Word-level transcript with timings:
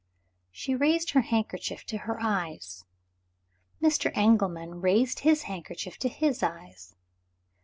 She 0.49 0.73
raised 0.73 1.11
her 1.11 1.21
handkerchief 1.21 1.83
to 1.85 1.99
her 1.99 2.17
eyes. 2.19 2.85
Mr. 3.79 4.11
Engelman 4.15 4.81
raised 4.81 5.19
his 5.19 5.43
handkerchief 5.43 5.97
to 5.99 6.09
his 6.09 6.41
eyes. 6.41 6.95